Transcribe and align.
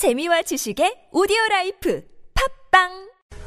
재미와 0.00 0.40
지식의 0.40 1.08
오디오 1.12 1.36
라이프 1.50 2.02
팟빵 2.70 2.88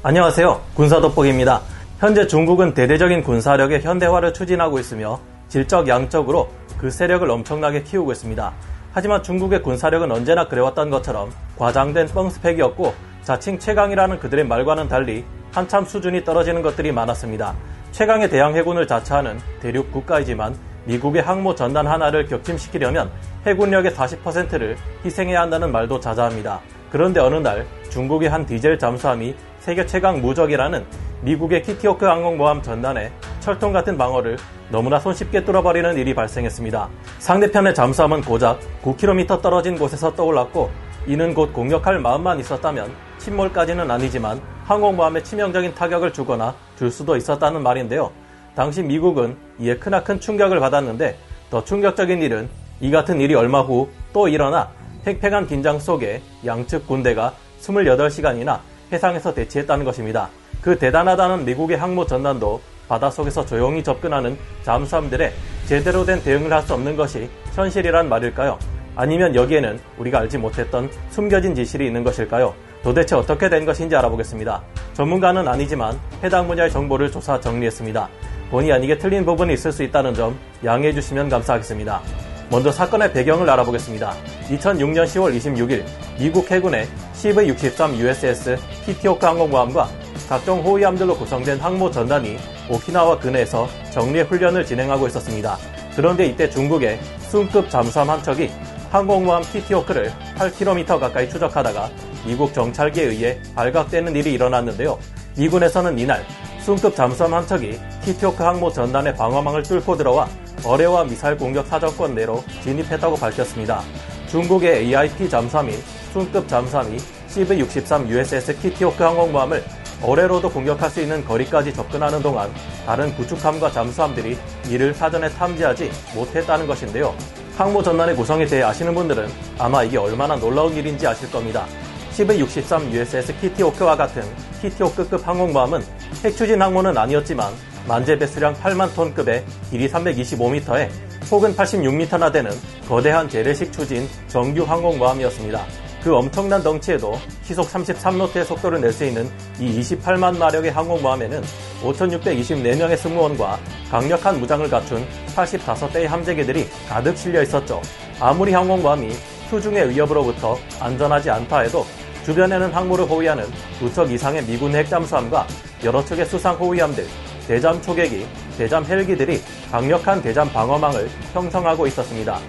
안녕하세요. 0.03 0.63
군사 0.75 1.01
돋보기입니다. 1.01 1.61
현재 1.97 2.27
중국은 2.27 2.75
대대적인 2.75 3.23
군사력의 3.23 3.81
현대화를 3.81 4.35
추진하고 4.35 4.77
있으며 4.77 5.19
질적 5.47 5.87
양적으로 5.87 6.51
그 6.77 6.91
세력을 6.91 7.27
엄청나게 7.27 7.81
키우고 7.81 8.11
있습니다. 8.11 8.53
하지만 8.91 9.23
중국의 9.23 9.63
군사력은 9.63 10.11
언제나 10.11 10.47
그래왔던 10.47 10.91
것처럼 10.91 11.31
과장된 11.57 12.09
뻥스펙이었고 12.09 12.93
자칭 13.23 13.57
최강이라는 13.57 14.19
그들의 14.19 14.45
말과는 14.45 14.87
달리 14.87 15.25
한참 15.51 15.85
수준이 15.85 16.23
떨어지는 16.23 16.61
것들이 16.61 16.91
많았습니다. 16.91 17.55
최강의 17.93 18.29
대양 18.29 18.55
해군을 18.55 18.85
자처하는 18.85 19.39
대륙 19.59 19.91
국가이지만 19.91 20.55
미국의 20.85 21.23
항모 21.23 21.55
전단 21.55 21.87
하나를 21.87 22.27
격침시키려면 22.27 23.09
해군력의 23.45 23.91
40%를 23.91 24.77
희생해야 25.03 25.41
한다는 25.41 25.71
말도 25.71 25.99
자자합니다. 25.99 26.61
그런데 26.89 27.19
어느 27.19 27.35
날 27.35 27.65
중국의 27.89 28.29
한 28.29 28.45
디젤 28.45 28.79
잠수함이 28.79 29.35
세계 29.59 29.85
최강 29.85 30.21
무적이라는 30.21 30.85
미국의 31.21 31.63
키티오크 31.63 32.05
항공모함 32.05 32.61
전단에 32.61 33.11
철통 33.39 33.73
같은 33.73 33.97
방어를 33.97 34.37
너무나 34.69 34.99
손쉽게 34.99 35.43
뚫어버리는 35.43 35.97
일이 35.97 36.13
발생했습니다. 36.13 36.89
상대편의 37.19 37.73
잠수함은 37.73 38.21
고작 38.21 38.59
9km 38.83 39.41
떨어진 39.41 39.77
곳에서 39.77 40.13
떠올랐고 40.15 40.69
이는 41.05 41.33
곧 41.33 41.51
공격할 41.53 41.99
마음만 41.99 42.39
있었다면 42.39 42.91
침몰까지는 43.17 43.89
아니지만 43.89 44.41
항공모함에 44.65 45.23
치명적인 45.23 45.75
타격을 45.75 46.13
주거나 46.13 46.55
줄 46.77 46.91
수도 46.91 47.17
있었다는 47.17 47.61
말인데요. 47.63 48.11
당시 48.55 48.83
미국은 48.83 49.35
이에 49.59 49.77
크나큰 49.77 50.19
충격을 50.19 50.59
받았는데 50.59 51.17
더 51.49 51.63
충격적인 51.63 52.21
일은 52.21 52.49
이 52.83 52.91
같은 52.91 53.21
일이 53.21 53.33
얼마 53.33 53.61
후 53.61 53.89
또 54.11 54.27
일어나 54.27 54.69
팽팽한 55.05 55.47
긴장 55.47 55.79
속에 55.79 56.21
양측 56.45 56.85
군대가 56.85 57.33
28시간이나 57.61 58.59
해상에서 58.91 59.33
대치했다는 59.33 59.85
것입니다. 59.85 60.29
그 60.61 60.77
대단하다는 60.77 61.45
미국의 61.45 61.77
항모 61.77 62.05
전단도 62.05 62.61
바닷속에서 62.87 63.45
조용히 63.45 63.83
접근하는 63.83 64.37
잠수함들의 64.63 65.31
제대로 65.65 66.05
된 66.05 66.21
대응을 66.21 66.51
할 66.53 66.61
수 66.61 66.73
없는 66.75 66.95
것이 66.95 67.29
현실이란 67.55 68.07
말일까요? 68.07 68.59
아니면 68.95 69.33
여기에는 69.33 69.79
우리가 69.97 70.19
알지 70.19 70.37
못했던 70.37 70.89
숨겨진 71.09 71.55
지실이 71.55 71.87
있는 71.87 72.03
것일까요? 72.03 72.53
도대체 72.83 73.15
어떻게 73.15 73.49
된 73.49 73.65
것인지 73.65 73.95
알아보겠습니다. 73.95 74.61
전문가는 74.93 75.47
아니지만 75.47 75.99
해당 76.21 76.47
분야의 76.47 76.69
정보를 76.69 77.09
조사 77.11 77.39
정리했습니다. 77.39 78.09
본의 78.51 78.73
아니게 78.73 78.97
틀린 78.99 79.25
부분이 79.25 79.53
있을 79.53 79.71
수 79.71 79.81
있다는 79.83 80.13
점 80.13 80.37
양해해 80.63 80.93
주시면 80.93 81.29
감사하겠습니다. 81.29 82.01
먼저 82.49 82.71
사건의 82.71 83.11
배경을 83.13 83.49
알아보겠습니다. 83.49 84.13
2006년 84.49 85.05
10월 85.05 85.35
26일 85.35 85.83
미국 86.19 86.49
해군의 86.49 86.87
CV-63 87.15 87.95
USS 87.97 88.57
키티오크 88.85 89.25
항공모함과 89.25 89.89
각종 90.29 90.61
호위함들로 90.61 91.17
구성된 91.17 91.59
항모 91.59 91.91
전단이 91.91 92.37
오키나와 92.69 93.17
근해에서 93.19 93.67
정리의 93.91 94.25
훈련을 94.25 94.65
진행하고 94.65 95.07
있었습니다. 95.07 95.57
그런데 95.95 96.25
이때 96.25 96.49
중국의 96.49 96.99
순급 97.29 97.69
잠수함 97.69 98.09
한 98.09 98.21
척이 98.21 98.51
항공모함 98.91 99.41
키티오크를 99.43 100.11
8km 100.37 100.99
가까이 100.99 101.27
추적하다가 101.29 101.89
미국 102.25 102.53
정찰기에 102.53 103.05
의해 103.05 103.39
발각되는 103.55 104.15
일이 104.15 104.33
일어났는데요. 104.33 104.99
미군에서는 105.37 105.97
이날 105.97 106.23
순급 106.59 106.95
잠수함 106.95 107.33
한 107.33 107.47
척이 107.47 107.79
키티호크 108.03 108.43
항모 108.43 108.71
전단의 108.71 109.15
방어망을 109.15 109.63
뚫고 109.63 109.97
들어와 109.97 110.27
어뢰와 110.65 111.03
미사일 111.03 111.37
공격 111.37 111.67
사정권 111.67 112.15
내로 112.15 112.43
진입했다고 112.63 113.17
밝혔습니다. 113.17 113.81
중국의 114.27 114.85
AIP 114.85 115.29
잠수함인 115.29 115.77
순급 116.13 116.47
잠수함이 116.47 116.97
CV-63 117.27 118.07
USS 118.07 118.57
키티호크 118.59 119.03
항공모함을 119.03 119.63
어뢰로도 120.01 120.49
공격할 120.49 120.89
수 120.89 121.01
있는 121.01 121.23
거리까지 121.25 121.73
접근하는 121.73 122.21
동안 122.21 122.49
다른 122.85 123.13
구축함과 123.15 123.71
잠수함들이 123.71 124.37
이를 124.69 124.93
사전에 124.93 125.29
탐지하지 125.29 125.91
못했다는 126.15 126.67
것인데요. 126.67 127.15
항모 127.57 127.83
전단의 127.83 128.15
구성에 128.15 128.45
대해 128.45 128.63
아시는 128.63 128.93
분들은 128.95 129.29
아마 129.59 129.83
이게 129.83 129.97
얼마나 129.97 130.35
놀라운 130.35 130.73
일인지 130.75 131.05
아실 131.05 131.29
겁니다. 131.31 131.65
CV-63 132.13 132.91
USS 132.91 133.39
키티오크와 133.39 133.95
같은 133.95 134.23
키티오크급 134.61 135.27
항공모함은 135.27 135.83
핵추진 136.23 136.61
항모는 136.61 136.97
아니었지만 136.97 137.51
만재 137.87 138.17
배수량 138.17 138.53
8만 138.55 138.93
톤급의 138.95 139.43
길이 139.69 139.89
325m에 139.89 140.89
혹은 141.31 141.55
86m나 141.55 142.31
되는 142.31 142.51
거대한 142.87 143.27
재래식 143.27 143.71
추진 143.71 144.07
정규 144.27 144.63
항공모함이었습니다. 144.63 145.65
그 146.03 146.13
엄청난 146.13 146.61
덩치에도 146.61 147.17
시속 147.43 147.67
33노트의 147.69 148.43
속도를 148.43 148.81
낼 148.81 148.91
수 148.91 149.05
있는 149.05 149.29
이 149.59 149.79
28만 149.79 150.37
마력의 150.37 150.71
항공모함에는 150.71 151.41
5,624명의 151.81 152.97
승무원과 152.97 153.57
강력한 153.89 154.39
무장을 154.39 154.69
갖춘 154.69 155.05
85대의 155.35 156.05
함재기들이 156.07 156.67
가득 156.89 157.17
실려 157.17 157.41
있었죠. 157.41 157.81
아무리 158.19 158.51
항공모함이 158.53 159.11
수중의 159.49 159.91
위협으로부터 159.91 160.57
안전하지 160.79 161.29
않다 161.29 161.59
해도 161.59 161.85
주변에는 162.25 162.71
항모를 162.71 163.05
호위하는 163.09 163.45
두 163.79 163.91
척 163.93 164.11
이상의 164.11 164.43
미군 164.45 164.73
핵잠수함과 164.75 165.45
여러 165.83 166.03
척의 166.03 166.25
수상 166.25 166.55
호위함들, 166.55 167.05
대잠 167.47 167.81
초계기, 167.81 168.25
대잠 168.57 168.85
헬기들이 168.85 169.41
강력한 169.71 170.21
대잠 170.21 170.51
방어망을 170.51 171.09
형성하고 171.33 171.87
있었습니다. 171.87 172.39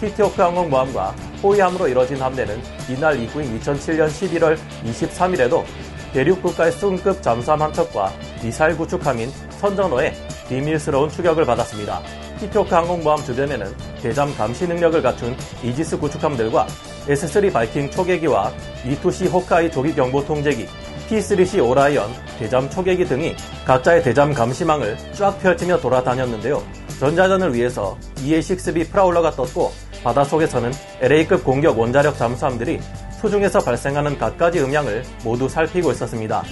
키티오크 0.00 0.40
항공모함과 0.40 1.14
호위함으로 1.42 1.88
이뤄진 1.88 2.20
함대는 2.20 2.60
이날 2.88 3.18
이후인 3.18 3.58
2007년 3.60 4.08
11월 4.08 4.58
23일에도 4.84 5.64
대륙 6.12 6.42
국가의 6.42 6.72
순급 6.72 7.22
잠수함 7.22 7.62
한 7.62 7.72
척과 7.72 8.12
미사일 8.42 8.76
구축함인 8.76 9.30
선전호의 9.60 10.12
비밀스러운 10.48 11.08
추격을 11.08 11.44
받았습니다. 11.44 12.02
키티호크 12.40 12.74
항공모함 12.74 13.24
주변에는 13.24 13.66
대잠 14.02 14.34
감시 14.36 14.66
능력을 14.66 15.00
갖춘 15.00 15.36
이지스 15.62 15.98
구축함들과 15.98 16.66
S3 17.06 17.52
바이킹 17.52 17.90
초계기와 17.90 18.52
E2C 18.84 19.30
호크아이 19.32 19.70
조기 19.70 19.94
경보 19.94 20.24
통제기, 20.24 20.66
P3C 21.12 21.62
오라이언 21.62 22.10
대잠 22.38 22.70
초계기 22.70 23.04
등이 23.04 23.36
각자의 23.66 24.02
대잠 24.02 24.32
감시망을 24.32 24.96
쫙 25.12 25.38
펼치며 25.40 25.78
돌아다녔는데요. 25.78 26.62
전자전을 26.98 27.52
위해서 27.52 27.98
EA6B 28.24 28.90
프라울러가 28.90 29.32
떴고 29.32 29.72
바닷속에서는 30.02 30.72
LA급 31.02 31.44
공격 31.44 31.78
원자력 31.78 32.16
잠수함들이 32.16 32.80
수중에서 33.20 33.60
발생하는 33.60 34.16
갖가지 34.16 34.60
음향을 34.60 35.02
모두 35.22 35.50
살피고 35.50 35.92
있었습니다. 35.92 36.42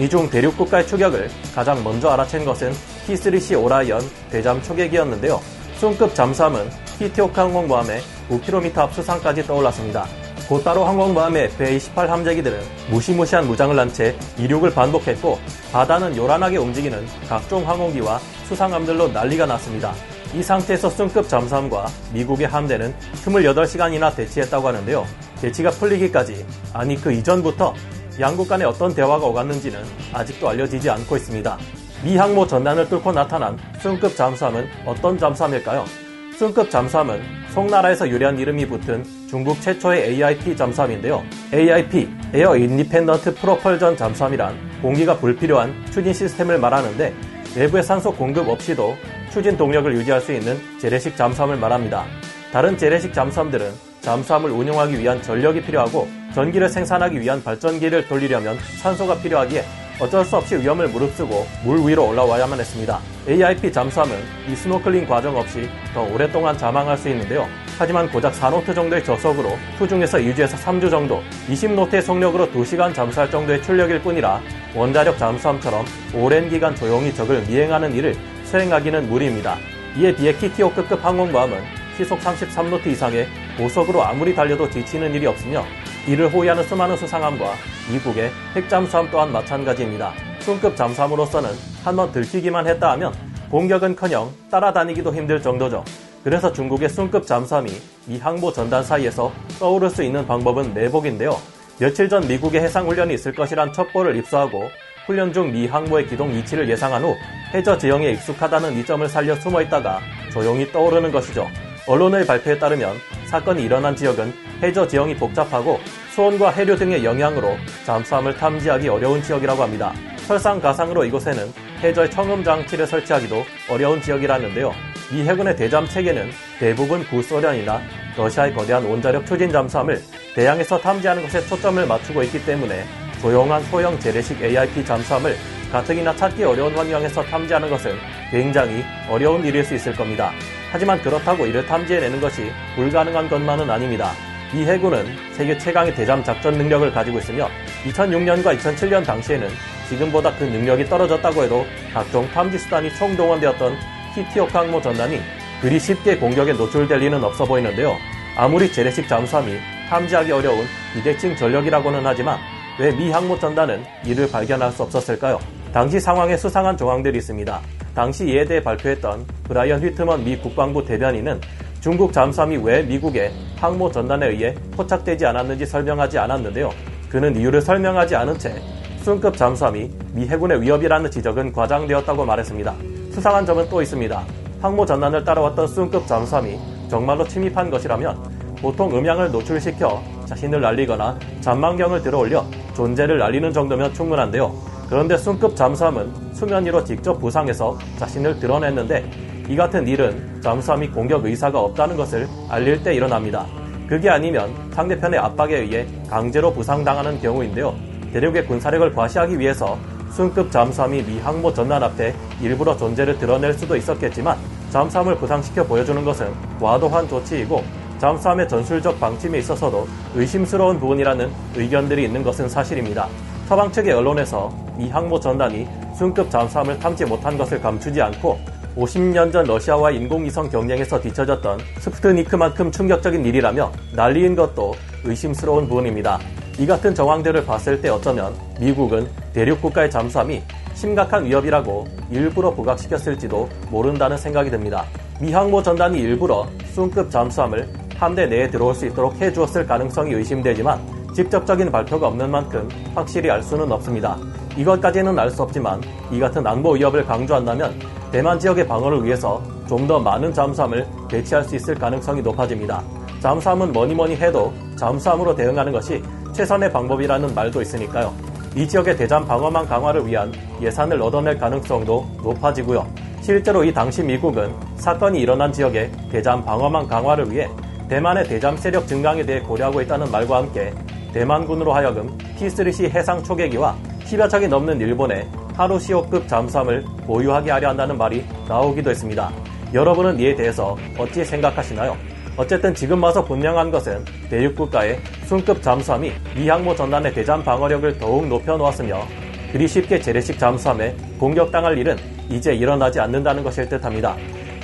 이 0.00 0.08
중 0.08 0.28
대륙 0.28 0.56
국가의 0.56 0.86
추격을 0.88 1.30
가장 1.54 1.82
먼저 1.84 2.08
알아챈 2.10 2.44
것은 2.44 2.72
P3C 3.06 3.62
오라이언 3.62 4.00
대잠 4.30 4.60
초계기였는데요. 4.62 5.40
순급 5.76 6.16
잠수함은 6.16 6.68
키티오크 6.98 7.40
항공모함의 7.40 8.00
9km 8.30 8.78
앞 8.78 8.94
수상까지 8.94 9.44
떠올랐습니다. 9.46 10.06
곧따로 10.48 10.82
항공모함의 10.86 11.44
F-18 11.44 12.06
함재기들은 12.06 12.58
무시무시한 12.90 13.46
무장을 13.46 13.76
난채 13.76 14.16
이륙을 14.38 14.72
반복했고 14.72 15.38
바다는 15.70 16.16
요란하게 16.16 16.56
움직이는 16.56 17.06
각종 17.28 17.68
항공기와 17.68 18.18
수상함들로 18.48 19.08
난리가 19.08 19.44
났습니다. 19.44 19.92
이 20.34 20.42
상태에서 20.42 20.88
순급 20.88 21.28
잠수함과 21.28 21.86
미국의 22.14 22.46
함대는 22.46 22.94
28시간이나 23.26 24.16
대치했다고 24.16 24.68
하는데요. 24.68 25.06
대치가 25.42 25.70
풀리기까지 25.70 26.46
아니 26.72 26.96
그 26.96 27.12
이전부터 27.12 27.74
양국 28.18 28.48
간에 28.48 28.64
어떤 28.64 28.94
대화가 28.94 29.26
오갔는지는 29.26 29.84
아직도 30.14 30.48
알려지지 30.48 30.88
않고 30.88 31.16
있습니다. 31.18 31.58
미 32.02 32.16
항모 32.16 32.46
전단을 32.46 32.88
뚫고 32.88 33.12
나타난 33.12 33.58
송급 33.80 34.16
잠수함은 34.16 34.66
어떤 34.86 35.18
잠수함일까요? 35.18 36.07
송급 36.38 36.70
잠수함은 36.70 37.20
송나라에서 37.50 38.08
유래한 38.08 38.38
이름이 38.38 38.64
붙은 38.68 39.02
중국 39.28 39.60
최초의 39.60 40.10
AIP 40.10 40.56
잠수함인데요. 40.56 41.24
AIP, 41.52 42.08
Air 42.32 42.56
Independent 42.56 43.34
Propulsion 43.34 43.96
잠수함이란 43.96 44.56
공기가 44.80 45.16
불필요한 45.16 45.74
추진 45.90 46.12
시스템을 46.12 46.60
말하는데 46.60 47.12
내부의 47.56 47.82
산소 47.82 48.12
공급 48.12 48.48
없이도 48.48 48.94
추진 49.32 49.56
동력을 49.56 49.92
유지할 49.96 50.20
수 50.20 50.32
있는 50.32 50.56
재래식 50.78 51.16
잠수함을 51.16 51.56
말합니다. 51.56 52.04
다른 52.52 52.78
재래식 52.78 53.12
잠수함들은 53.12 53.72
잠수함을 54.02 54.52
운용하기 54.52 54.96
위한 54.96 55.20
전력이 55.20 55.62
필요하고 55.62 56.06
전기를 56.36 56.68
생산하기 56.68 57.20
위한 57.20 57.42
발전기를 57.42 58.06
돌리려면 58.06 58.56
산소가 58.80 59.16
필요하기에 59.16 59.64
어쩔 60.00 60.24
수 60.24 60.36
없이 60.36 60.56
위험을 60.56 60.88
무릅쓰고 60.88 61.44
물 61.64 61.88
위로 61.88 62.08
올라와야만 62.08 62.60
했습니다. 62.60 63.00
AIP 63.28 63.72
잠수함은 63.72 64.16
이 64.48 64.54
스노클링 64.54 65.06
과정 65.06 65.36
없이 65.36 65.68
더 65.92 66.02
오랫동안 66.02 66.56
잠항할 66.56 66.96
수 66.96 67.08
있는데요. 67.08 67.48
하지만 67.76 68.08
고작 68.08 68.32
4노트 68.32 68.74
정도의 68.76 69.04
저속으로 69.04 69.58
수중에서 69.76 70.18
2주에서 70.18 70.56
3주 70.56 70.88
정도, 70.88 71.20
20노트의 71.48 72.02
속력으로 72.02 72.46
2시간 72.52 72.94
잠수할 72.94 73.28
정도의 73.28 73.60
출력일 73.62 74.00
뿐이라 74.02 74.40
원자력 74.76 75.18
잠수함처럼 75.18 75.84
오랜 76.14 76.48
기간 76.48 76.76
조용히 76.76 77.12
적을 77.12 77.42
미행하는 77.48 77.92
일을 77.92 78.14
수행하기는 78.44 79.08
무리입니다. 79.08 79.56
이에 79.96 80.14
비해 80.14 80.32
키티오크급 80.32 81.04
항공모함은 81.04 81.60
시속 81.96 82.20
33노트 82.20 82.86
이상의 82.86 83.26
고속으로 83.56 84.04
아무리 84.04 84.32
달려도 84.32 84.70
지치는 84.70 85.12
일이 85.12 85.26
없으며 85.26 85.64
이를 86.08 86.32
호위하는 86.32 86.62
수많은 86.64 86.96
수상함과 86.96 87.52
미국의 87.92 88.30
핵잠수함 88.56 89.10
또한 89.10 89.30
마찬가지입니다. 89.30 90.14
순급 90.40 90.74
잠수함으로서는 90.74 91.50
한 91.84 91.96
번 91.96 92.10
들키기만 92.12 92.66
했다 92.66 92.92
하면 92.92 93.12
공격은커녕 93.50 94.32
따라다니기도 94.50 95.14
힘들 95.14 95.42
정도죠. 95.42 95.84
그래서 96.24 96.50
중국의 96.52 96.88
순급 96.88 97.26
잠수함이 97.26 97.70
이 98.08 98.18
항모 98.18 98.52
전단 98.52 98.82
사이에서 98.82 99.30
떠오를 99.58 99.90
수 99.90 100.02
있는 100.02 100.26
방법은 100.26 100.72
내복인데요. 100.74 101.36
며칠 101.78 102.08
전 102.08 102.26
미국의 102.26 102.62
해상훈련이 102.62 103.12
있을 103.14 103.34
것이란 103.34 103.72
첩보를 103.74 104.16
입수하고 104.16 104.64
훈련 105.06 105.32
중 105.32 105.52
미 105.52 105.66
항모의 105.66 106.06
기동 106.06 106.30
위치를 106.34 106.68
예상한 106.68 107.02
후 107.04 107.14
해저 107.54 107.76
지형에 107.76 108.10
익숙하다는 108.12 108.78
이점을 108.78 109.06
살려 109.08 109.34
숨어 109.36 109.60
있다가 109.62 110.00
조용히 110.32 110.70
떠오르는 110.72 111.12
것이죠. 111.12 111.46
언론의 111.86 112.26
발표에 112.26 112.58
따르면 112.58 112.96
사건이 113.26 113.62
일어난 113.62 113.94
지역은 113.96 114.47
해저 114.62 114.86
지형이 114.86 115.14
복잡하고 115.16 115.78
수온과 116.14 116.50
해류 116.50 116.76
등의 116.76 117.04
영향으로 117.04 117.56
잠수함을 117.84 118.36
탐지하기 118.36 118.88
어려운 118.88 119.22
지역이라고 119.22 119.62
합니다. 119.62 119.92
설상가상으로 120.26 121.04
이곳에는 121.04 121.52
해저의 121.80 122.10
청음 122.10 122.42
장치를 122.42 122.86
설치하기도 122.86 123.44
어려운 123.70 124.02
지역이라는데요. 124.02 124.72
미 125.12 125.22
해군의 125.22 125.56
대잠 125.56 125.86
체계는 125.86 126.30
대부분 126.58 127.06
구소련이나 127.06 127.80
러시아의 128.16 128.52
거대한 128.52 128.84
원자력 128.84 129.24
추진 129.24 129.50
잠수함을 129.50 130.02
대양에서 130.34 130.78
탐지하는 130.78 131.22
것에 131.22 131.40
초점을 131.46 131.86
맞추고 131.86 132.22
있기 132.24 132.44
때문에 132.44 132.84
조용한 133.22 133.62
소형 133.64 133.98
재래식 133.98 134.42
AIP 134.42 134.84
잠수함을 134.84 135.36
가뜩이나 135.72 136.14
찾기 136.16 136.44
어려운 136.44 136.76
환경에서 136.76 137.22
탐지하는 137.22 137.70
것은 137.70 137.92
굉장히 138.30 138.84
어려운 139.08 139.44
일일 139.44 139.64
수 139.64 139.74
있을 139.74 139.94
겁니다. 139.94 140.32
하지만 140.72 141.00
그렇다고 141.00 141.46
이를 141.46 141.64
탐지해내는 141.64 142.20
것이 142.20 142.50
불가능한 142.74 143.28
것만은 143.28 143.70
아닙니다. 143.70 144.12
이 144.54 144.64
해군은 144.64 145.04
세계 145.32 145.56
최강의 145.58 145.94
대잠 145.94 146.24
작전 146.24 146.54
능력을 146.54 146.90
가지고 146.92 147.18
있으며 147.18 147.48
2006년과 147.84 148.58
2007년 148.58 149.04
당시에는 149.04 149.48
지금보다 149.90 150.34
그 150.36 150.44
능력이 150.44 150.86
떨어졌다고 150.86 151.42
해도 151.44 151.66
각종 151.92 152.26
탐지 152.30 152.58
수단이 152.58 152.94
총동원되었던 152.94 153.76
키티호크 154.14 154.52
항모 154.56 154.80
전단이 154.80 155.20
그리 155.60 155.78
쉽게 155.78 156.16
공격에 156.16 156.52
노출될 156.52 156.98
리는 156.98 157.22
없어 157.22 157.44
보이는데요. 157.44 157.96
아무리 158.36 158.72
재래식 158.72 159.06
잠수함이 159.08 159.58
탐지하기 159.90 160.32
어려운 160.32 160.64
비대칭 160.94 161.36
전력이라고는 161.36 162.00
하지만 162.04 162.38
왜 162.78 162.92
미 162.92 163.10
항모 163.10 163.38
전단은 163.38 163.84
이를 164.06 164.30
발견할 164.30 164.70
수 164.70 164.82
없었을까요? 164.84 165.38
당시 165.72 166.00
상황에 166.00 166.36
수상한 166.36 166.76
정황들이 166.76 167.18
있습니다. 167.18 167.60
당시 167.94 168.24
이에 168.26 168.44
대해 168.44 168.62
발표했던 168.62 169.26
브라이언 169.44 169.82
휘트먼 169.82 170.24
미 170.24 170.38
국방부 170.38 170.84
대변인은 170.84 171.40
중국 171.80 172.12
잠수함이 172.12 172.56
왜 172.56 172.82
미국의 172.82 173.32
항모 173.56 173.92
전단에 173.92 174.26
의해 174.28 174.54
포착되지 174.72 175.24
않았는지 175.26 175.64
설명하지 175.64 176.18
않았는데요. 176.18 176.70
그는 177.08 177.36
이유를 177.36 177.62
설명하지 177.62 178.16
않은 178.16 178.38
채 178.38 178.60
송급 179.02 179.36
잠수함이 179.36 179.90
미 180.12 180.26
해군의 180.26 180.60
위협이라는 180.60 181.10
지적은 181.10 181.52
과장되었다고 181.52 182.24
말했습니다. 182.24 182.74
수상한 183.12 183.46
점은 183.46 183.68
또 183.70 183.80
있습니다. 183.80 184.22
항모 184.60 184.86
전단을 184.86 185.22
따라왔던 185.24 185.68
순급 185.68 186.06
잠수함이 186.06 186.58
정말로 186.90 187.26
침입한 187.26 187.70
것이라면 187.70 188.56
보통 188.60 188.90
음향을 188.96 189.30
노출시켜 189.30 190.02
자신을 190.26 190.60
날리거나 190.60 191.16
잔망경을 191.40 192.02
들어올려 192.02 192.44
존재를 192.74 193.22
알리는 193.22 193.52
정도면 193.52 193.94
충분한데요. 193.94 194.52
그런데 194.88 195.16
순급 195.16 195.54
잠수함은 195.54 196.12
수면 196.32 196.66
위로 196.66 196.82
직접 196.82 197.18
부상해서 197.20 197.78
자신을 197.98 198.40
드러냈는데 198.40 199.27
이 199.48 199.56
같은 199.56 199.88
일은 199.88 200.40
잠수함이 200.42 200.88
공격 200.88 201.24
의사가 201.24 201.58
없다는 201.58 201.96
것을 201.96 202.28
알릴 202.50 202.82
때 202.82 202.94
일어납니다. 202.94 203.46
그게 203.88 204.10
아니면 204.10 204.52
상대편의 204.72 205.18
압박에 205.18 205.56
의해 205.56 205.86
강제로 206.10 206.52
부상당하는 206.52 207.18
경우인데요. 207.20 207.74
대륙의 208.12 208.46
군사력을 208.46 208.94
과시하기 208.94 209.38
위해서 209.38 209.78
순급 210.10 210.50
잠수함이 210.50 211.02
미 211.02 211.18
항모 211.20 211.54
전단 211.54 211.82
앞에 211.82 212.14
일부러 212.42 212.76
존재를 212.76 213.18
드러낼 213.18 213.54
수도 213.54 213.74
있었겠지만 213.74 214.36
잠수함을 214.70 215.16
부상시켜 215.16 215.64
보여주는 215.64 216.04
것은 216.04 216.30
과도한 216.60 217.08
조치이고 217.08 217.64
잠수함의 217.98 218.48
전술적 218.48 219.00
방침에 219.00 219.38
있어서도 219.38 219.88
의심스러운 220.14 220.78
부분이라는 220.78 221.30
의견들이 221.56 222.04
있는 222.04 222.22
것은 222.22 222.50
사실입니다. 222.50 223.08
서방 223.48 223.72
측의 223.72 223.94
언론에서 223.94 224.52
미 224.76 224.90
항모 224.90 225.18
전단이 225.20 225.66
순급 225.96 226.30
잠수함을 226.30 226.78
탐지 226.78 227.06
못한 227.06 227.38
것을 227.38 227.60
감추지 227.60 228.00
않고 228.02 228.57
50년 228.78 229.32
전 229.32 229.44
러시아와 229.44 229.90
인공위성 229.90 230.50
경쟁에서 230.50 231.00
뒤처졌던 231.00 231.58
스푸트니크만큼 231.80 232.70
충격적인 232.70 233.24
일이라며 233.24 233.72
난리인 233.92 234.36
것도 234.36 234.74
의심스러운 235.02 235.66
부분입니다. 235.68 236.20
이 236.60 236.66
같은 236.66 236.94
정황들을 236.94 237.44
봤을 237.44 237.80
때 237.80 237.88
어쩌면 237.88 238.32
미국은 238.60 239.08
대륙 239.32 239.60
국가의 239.60 239.90
잠수함이 239.90 240.42
심각한 240.74 241.24
위협이라고 241.24 241.88
일부러 242.12 242.54
부각시켰을지도 242.54 243.48
모른다는 243.68 244.16
생각이 244.16 244.48
듭니다. 244.48 244.84
미 245.20 245.32
항모 245.32 245.60
전단이 245.60 245.98
일부러 245.98 246.46
순급 246.72 247.10
잠수함을 247.10 247.68
함대 247.96 248.26
내에 248.26 248.48
들어올 248.48 248.76
수 248.76 248.86
있도록 248.86 249.20
해주었을 249.20 249.66
가능성이 249.66 250.14
의심되지만 250.14 250.97
직접적인 251.14 251.70
발표가 251.72 252.08
없는 252.08 252.30
만큼 252.30 252.68
확실히 252.94 253.30
알 253.30 253.42
수는 253.42 253.70
없습니다. 253.72 254.16
이것까지는 254.56 255.18
알 255.18 255.30
수 255.30 255.42
없지만 255.42 255.80
이 256.10 256.18
같은 256.18 256.46
안보 256.46 256.72
위협을 256.72 257.04
강조한다면 257.04 257.78
대만 258.10 258.38
지역의 258.38 258.66
방어를 258.66 259.04
위해서 259.04 259.42
좀 259.68 259.86
더 259.86 259.98
많은 259.98 260.32
잠수함을 260.32 260.86
배치할 261.10 261.44
수 261.44 261.54
있을 261.56 261.74
가능성이 261.74 262.22
높아집니다. 262.22 262.82
잠수함은 263.20 263.72
뭐니 263.72 263.94
뭐니 263.94 264.16
해도 264.16 264.52
잠수함으로 264.76 265.34
대응하는 265.34 265.72
것이 265.72 266.02
최선의 266.32 266.72
방법이라는 266.72 267.34
말도 267.34 267.60
있으니까요. 267.62 268.12
이 268.54 268.66
지역의 268.66 268.96
대잠 268.96 269.26
방어망 269.26 269.66
강화를 269.66 270.06
위한 270.06 270.32
예산을 270.60 271.00
얻어낼 271.02 271.38
가능성도 271.38 272.06
높아지고요. 272.22 272.86
실제로 273.20 273.62
이 273.62 273.72
당시 273.72 274.02
미국은 274.02 274.54
사건이 274.76 275.20
일어난 275.20 275.52
지역의 275.52 275.90
대잠 276.10 276.44
방어망 276.44 276.86
강화를 276.86 277.30
위해 277.30 277.48
대만의 277.88 278.24
대잠 278.24 278.56
세력 278.56 278.86
증강에 278.86 279.24
대해 279.24 279.40
고려하고 279.40 279.82
있다는 279.82 280.10
말과 280.10 280.38
함께 280.38 280.72
대만군으로 281.18 281.72
하여금 281.72 282.16
T3C 282.38 282.90
해상 282.94 283.20
초계기와 283.24 283.76
10여 284.04 284.30
척이 284.30 284.46
넘는 284.46 284.80
일본의 284.80 285.28
하루시오급 285.56 286.28
잠수함을 286.28 286.84
보유하게 287.08 287.50
하려 287.50 287.70
한다는 287.70 287.98
말이 287.98 288.24
나오기도 288.48 288.90
했습니다. 288.90 289.32
여러분은 289.74 290.20
이에 290.20 290.36
대해서 290.36 290.76
어찌 290.96 291.24
생각하시나요? 291.24 291.96
어쨌든 292.36 292.72
지금 292.72 293.02
와서 293.02 293.24
분명한 293.24 293.72
것은 293.72 294.04
대륙국가의 294.30 295.00
순급 295.24 295.60
잠수함이 295.60 296.12
미항모 296.36 296.76
전단의 296.76 297.12
대잠 297.12 297.42
방어력을 297.42 297.98
더욱 297.98 298.28
높여놓았으며 298.28 299.02
그리 299.50 299.66
쉽게 299.66 300.00
재래식 300.00 300.38
잠수함에 300.38 300.94
공격당할 301.18 301.76
일은 301.78 301.96
이제 302.30 302.54
일어나지 302.54 303.00
않는다는 303.00 303.42
것일 303.42 303.68
듯합니다. 303.68 304.14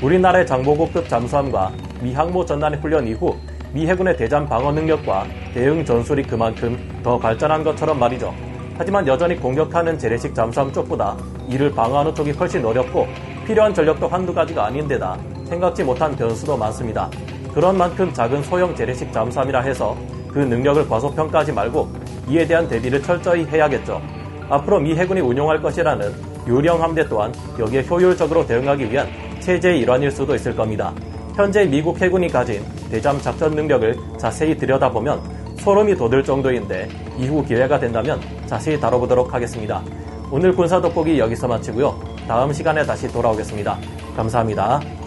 우리나라의 0.00 0.46
장보고급 0.46 1.08
잠수함과 1.08 1.72
미항모 2.00 2.46
전단의 2.46 2.78
훈련 2.78 3.08
이후 3.08 3.36
미 3.74 3.88
해군의 3.88 4.16
대잠 4.16 4.48
방어 4.48 4.70
능력과 4.70 5.26
대응 5.52 5.84
전술이 5.84 6.22
그만큼 6.22 6.78
더 7.02 7.18
발전한 7.18 7.64
것처럼 7.64 7.98
말이죠. 7.98 8.32
하지만 8.78 9.04
여전히 9.08 9.34
공격하는 9.34 9.98
재래식 9.98 10.32
잠수함 10.32 10.72
쪽보다 10.72 11.16
이를 11.48 11.72
방어하는 11.72 12.14
쪽이 12.14 12.30
훨씬 12.30 12.64
어렵고 12.64 13.08
필요한 13.44 13.74
전력도 13.74 14.06
한두 14.06 14.32
가지가 14.32 14.66
아닌데다 14.66 15.18
생각지 15.48 15.82
못한 15.82 16.14
변수도 16.14 16.56
많습니다. 16.56 17.10
그런 17.52 17.76
만큼 17.76 18.12
작은 18.12 18.44
소형 18.44 18.72
재래식 18.76 19.12
잠수함이라 19.12 19.62
해서 19.62 19.96
그 20.28 20.38
능력을 20.38 20.88
과소평가하지 20.88 21.50
말고 21.50 21.88
이에 22.28 22.46
대한 22.46 22.68
대비를 22.68 23.02
철저히 23.02 23.44
해야겠죠. 23.44 24.00
앞으로 24.50 24.78
미 24.78 24.94
해군이 24.94 25.20
운용할 25.20 25.60
것이라는 25.60 26.12
유령 26.46 26.80
함대 26.80 27.04
또한 27.08 27.32
여기에 27.58 27.86
효율적으로 27.90 28.46
대응하기 28.46 28.92
위한 28.92 29.08
체제의 29.40 29.80
일환일 29.80 30.12
수도 30.12 30.32
있을 30.36 30.54
겁니다. 30.54 30.92
현재 31.34 31.64
미국 31.64 32.00
해군이 32.00 32.28
가진 32.28 32.62
대잠 32.90 33.20
작전 33.20 33.52
능력을 33.54 33.96
자세히 34.18 34.56
들여다보면 34.56 35.20
소름이 35.58 35.96
돋을 35.96 36.22
정도인데 36.22 36.88
이후 37.18 37.44
기회가 37.44 37.78
된다면 37.78 38.20
자세히 38.46 38.78
다뤄보도록 38.78 39.32
하겠습니다. 39.32 39.82
오늘 40.30 40.54
군사 40.54 40.80
돋보기 40.80 41.18
여기서 41.18 41.48
마치고요. 41.48 41.98
다음 42.26 42.52
시간에 42.52 42.84
다시 42.84 43.08
돌아오겠습니다. 43.08 43.78
감사합니다. 44.16 45.03